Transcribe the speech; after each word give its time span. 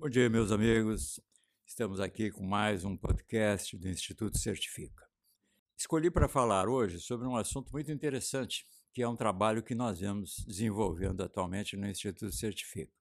Bom 0.00 0.08
dia, 0.08 0.30
meus 0.30 0.52
amigos. 0.52 1.18
Estamos 1.66 1.98
aqui 1.98 2.30
com 2.30 2.44
mais 2.44 2.84
um 2.84 2.96
podcast 2.96 3.76
do 3.76 3.88
Instituto 3.88 4.38
Certifica. 4.38 5.04
Escolhi 5.76 6.08
para 6.08 6.28
falar 6.28 6.68
hoje 6.68 7.00
sobre 7.00 7.26
um 7.26 7.34
assunto 7.34 7.72
muito 7.72 7.90
interessante, 7.90 8.64
que 8.94 9.02
é 9.02 9.08
um 9.08 9.16
trabalho 9.16 9.60
que 9.60 9.74
nós 9.74 9.98
vemos 9.98 10.44
desenvolvendo 10.46 11.20
atualmente 11.20 11.76
no 11.76 11.84
Instituto 11.84 12.32
Certifica, 12.32 12.92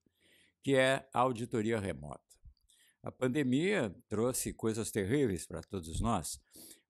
que 0.64 0.74
é 0.74 1.08
a 1.14 1.20
auditoria 1.20 1.80
remota. 1.80 2.20
A 3.04 3.12
pandemia 3.12 3.96
trouxe 4.10 4.52
coisas 4.52 4.90
terríveis 4.90 5.46
para 5.46 5.62
todos 5.62 6.02
nós, 6.02 6.42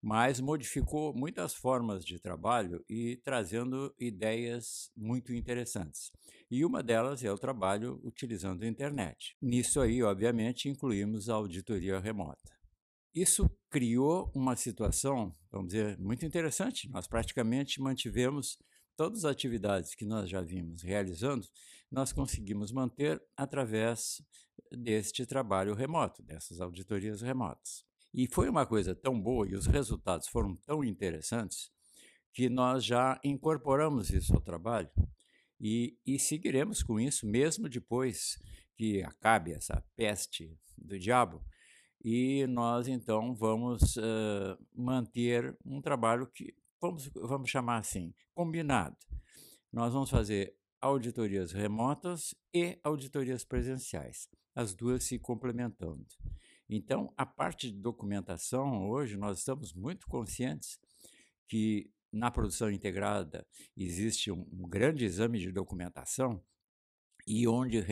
mas 0.08 0.40
modificou 0.40 1.14
muitas 1.14 1.54
formas 1.54 2.06
de 2.06 2.18
trabalho 2.18 2.82
e 2.88 3.18
trazendo 3.26 3.94
ideias 4.00 4.90
muito 4.96 5.34
interessantes. 5.34 6.14
E 6.50 6.64
uma 6.64 6.82
delas 6.82 7.26
é 7.26 7.30
o 7.30 7.38
trabalho 7.38 8.00
utilizando 8.02 8.64
a 8.64 8.68
internet. 8.68 9.36
Nisso 9.42 9.82
aí, 9.82 10.02
obviamente, 10.02 10.70
incluímos 10.70 11.28
a 11.28 11.34
auditoria 11.34 12.00
remota. 12.00 12.56
Isso 13.14 13.52
criou 13.70 14.32
uma 14.34 14.56
situação, 14.56 15.36
vamos 15.52 15.74
dizer, 15.74 16.00
muito 16.00 16.26
interessante. 16.26 16.90
Nós 16.90 17.06
praticamente 17.06 17.82
mantivemos 17.82 18.58
todas 18.96 19.26
as 19.26 19.32
atividades 19.32 19.94
que 19.94 20.06
nós 20.06 20.30
já 20.30 20.40
vimos 20.40 20.84
realizando, 20.84 21.46
nós 21.92 22.14
conseguimos 22.14 22.72
manter 22.72 23.22
através 23.36 24.22
deste 24.72 25.26
trabalho 25.26 25.74
remoto, 25.74 26.24
dessas 26.24 26.62
auditorias 26.62 27.22
remotas. 27.22 27.87
E 28.18 28.26
foi 28.26 28.50
uma 28.50 28.66
coisa 28.66 28.96
tão 28.96 29.22
boa 29.22 29.48
e 29.48 29.54
os 29.54 29.68
resultados 29.68 30.28
foram 30.28 30.56
tão 30.66 30.84
interessantes 30.84 31.70
que 32.34 32.50
nós 32.50 32.84
já 32.84 33.20
incorporamos 33.24 34.10
isso 34.10 34.34
ao 34.34 34.42
trabalho 34.42 34.90
e, 35.62 35.96
e 36.04 36.18
seguiremos 36.18 36.82
com 36.82 37.00
isso 37.00 37.28
mesmo 37.28 37.70
depois 37.70 38.40
que 38.76 39.04
acabe 39.04 39.52
essa 39.52 39.84
peste 39.96 40.60
do 40.76 40.98
diabo. 40.98 41.46
E 42.04 42.48
nós 42.48 42.88
então 42.88 43.36
vamos 43.36 43.98
uh, 43.98 44.58
manter 44.74 45.56
um 45.64 45.80
trabalho 45.80 46.26
que, 46.26 46.56
vamos, 46.82 47.12
vamos 47.14 47.52
chamar 47.52 47.78
assim, 47.78 48.16
combinado. 48.34 48.98
Nós 49.72 49.94
vamos 49.94 50.10
fazer 50.10 50.56
auditorias 50.82 51.52
remotas 51.52 52.34
e 52.52 52.80
auditorias 52.84 53.44
presenciais, 53.44 54.28
as 54.56 54.74
duas 54.74 55.04
se 55.04 55.20
complementando. 55.20 56.08
Então, 56.70 57.14
a 57.16 57.26
parte 57.26 57.72
de 57.72 57.78
documentação, 57.78 58.90
hoje, 58.90 59.18
nós 59.18 59.40
estamos 59.40 59.74
muito 59.74 60.08
conscientes 60.08 60.80
que 61.48 61.90
na 62.12 62.30
produção 62.30 62.70
integrada 62.70 63.46
existe 63.76 64.32
um, 64.32 64.46
um 64.52 64.68
grande 64.68 65.06
exame 65.06 65.40
de 65.40 65.52
documentação 65.52 66.44
e 67.28 67.48
onde 67.48 67.86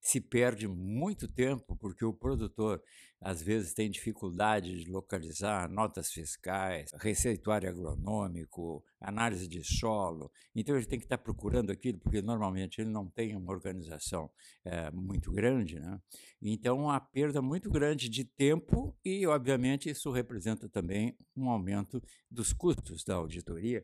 se 0.00 0.20
perde 0.20 0.68
muito 0.68 1.26
tempo 1.26 1.76
porque 1.76 2.04
o 2.04 2.14
produtor 2.14 2.80
às 3.20 3.42
vezes 3.42 3.74
tem 3.74 3.90
dificuldade 3.90 4.84
de 4.84 4.90
localizar 4.90 5.68
notas 5.68 6.12
fiscais, 6.12 6.92
receituário 7.00 7.68
agronômico, 7.68 8.84
análise 9.00 9.48
de 9.48 9.64
solo. 9.64 10.30
Então 10.54 10.76
ele 10.76 10.86
tem 10.86 10.98
que 10.98 11.06
estar 11.06 11.18
procurando 11.18 11.72
aquilo 11.72 11.98
porque 11.98 12.22
normalmente 12.22 12.80
ele 12.80 12.90
não 12.90 13.08
tem 13.08 13.34
uma 13.34 13.52
organização 13.52 14.30
é, 14.64 14.90
muito 14.92 15.32
grande, 15.32 15.80
né? 15.80 16.00
Então 16.40 16.88
há 16.88 17.00
perda 17.00 17.42
muito 17.42 17.68
grande 17.68 18.08
de 18.08 18.24
tempo 18.24 18.96
e 19.04 19.26
obviamente 19.26 19.90
isso 19.90 20.12
representa 20.12 20.68
também 20.68 21.16
um 21.36 21.50
aumento 21.50 22.00
dos 22.30 22.52
custos 22.52 23.02
da 23.02 23.16
auditoria 23.16 23.82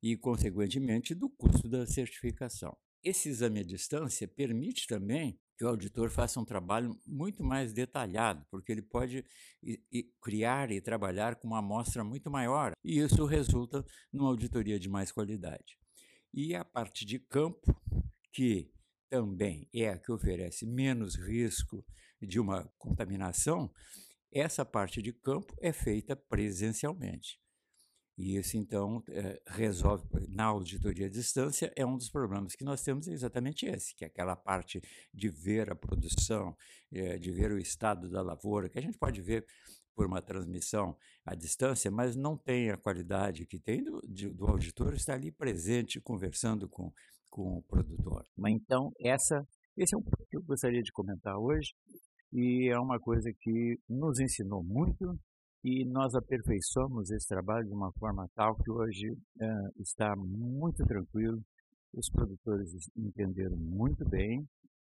e 0.00 0.16
consequentemente 0.16 1.14
do 1.14 1.28
custo 1.28 1.68
da 1.68 1.84
certificação. 1.84 2.76
Esse 3.04 3.28
exame 3.28 3.60
à 3.60 3.62
distância 3.62 4.26
permite 4.26 4.86
também 4.86 5.38
que 5.58 5.64
o 5.64 5.68
auditor 5.68 6.08
faça 6.08 6.40
um 6.40 6.44
trabalho 6.44 6.98
muito 7.06 7.44
mais 7.44 7.74
detalhado, 7.74 8.44
porque 8.50 8.72
ele 8.72 8.80
pode 8.80 9.22
criar 10.22 10.72
e 10.72 10.80
trabalhar 10.80 11.36
com 11.36 11.46
uma 11.46 11.58
amostra 11.58 12.02
muito 12.02 12.30
maior, 12.30 12.72
e 12.82 12.98
isso 12.98 13.26
resulta 13.26 13.84
numa 14.10 14.30
auditoria 14.30 14.80
de 14.80 14.88
mais 14.88 15.12
qualidade. 15.12 15.78
E 16.32 16.54
a 16.54 16.64
parte 16.64 17.04
de 17.04 17.18
campo, 17.18 17.76
que 18.32 18.72
também 19.10 19.68
é 19.72 19.90
a 19.90 19.98
que 19.98 20.10
oferece 20.10 20.64
menos 20.66 21.14
risco 21.14 21.84
de 22.20 22.40
uma 22.40 22.64
contaminação, 22.78 23.70
essa 24.32 24.64
parte 24.64 25.02
de 25.02 25.12
campo 25.12 25.54
é 25.60 25.72
feita 25.72 26.16
presencialmente. 26.16 27.38
E 28.16 28.36
isso, 28.36 28.56
então, 28.56 29.02
é, 29.08 29.40
resolve, 29.46 30.04
na 30.28 30.44
auditoria 30.44 31.06
à 31.06 31.10
distância, 31.10 31.72
é 31.76 31.84
um 31.84 31.96
dos 31.96 32.08
problemas 32.08 32.54
que 32.54 32.64
nós 32.64 32.80
temos, 32.82 33.08
é 33.08 33.12
exatamente 33.12 33.66
esse, 33.66 33.94
que 33.94 34.04
é 34.04 34.06
aquela 34.06 34.36
parte 34.36 34.80
de 35.12 35.28
ver 35.28 35.70
a 35.70 35.74
produção, 35.74 36.56
é, 36.92 37.18
de 37.18 37.32
ver 37.32 37.50
o 37.50 37.58
estado 37.58 38.08
da 38.08 38.22
lavoura, 38.22 38.68
que 38.68 38.78
a 38.78 38.82
gente 38.82 38.96
pode 38.98 39.20
ver 39.20 39.44
por 39.96 40.06
uma 40.06 40.22
transmissão 40.22 40.96
à 41.24 41.34
distância, 41.34 41.90
mas 41.90 42.14
não 42.14 42.36
tem 42.36 42.70
a 42.70 42.76
qualidade 42.76 43.46
que 43.46 43.58
tem 43.58 43.82
do, 43.82 44.00
do 44.32 44.46
auditor 44.46 44.94
estar 44.94 45.14
ali 45.14 45.32
presente, 45.32 46.00
conversando 46.00 46.68
com, 46.68 46.92
com 47.28 47.58
o 47.58 47.62
produtor. 47.62 48.24
Então, 48.46 48.92
essa, 49.00 49.44
esse 49.76 49.94
é 49.94 49.98
um 49.98 50.02
ponto 50.02 50.24
que 50.28 50.36
eu 50.36 50.42
gostaria 50.42 50.82
de 50.82 50.92
comentar 50.92 51.36
hoje, 51.36 51.74
e 52.32 52.68
é 52.72 52.78
uma 52.78 52.98
coisa 53.00 53.32
que 53.40 53.78
nos 53.88 54.20
ensinou 54.20 54.62
muito 54.62 55.18
e 55.64 55.84
nós 55.86 56.14
aperfeiçoamos 56.14 57.10
esse 57.10 57.26
trabalho 57.26 57.66
de 57.66 57.72
uma 57.72 57.90
forma 57.92 58.28
tal 58.34 58.54
que 58.54 58.70
hoje 58.70 59.10
uh, 59.10 59.80
está 59.80 60.14
muito 60.14 60.84
tranquilo, 60.84 61.42
os 61.94 62.10
produtores 62.10 62.70
entenderam 62.94 63.56
muito 63.56 64.06
bem 64.06 64.46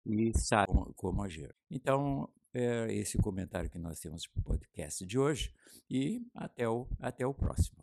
e 0.05 0.31
sabem 0.37 0.73
como, 0.73 0.93
como 0.93 1.23
agir. 1.23 1.53
Então, 1.69 2.29
é 2.53 2.93
esse 2.93 3.17
comentário 3.17 3.69
que 3.69 3.79
nós 3.79 3.99
temos 3.99 4.25
para 4.27 4.39
o 4.39 4.43
podcast 4.43 5.05
de 5.05 5.19
hoje 5.19 5.53
e 5.89 6.25
até 6.33 6.67
o, 6.67 6.87
até 6.99 7.25
o 7.25 7.33
próximo. 7.33 7.77